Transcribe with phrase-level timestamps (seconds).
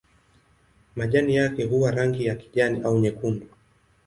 [0.95, 3.47] Majani yake huwa na rangi ya kijani au nyekundu.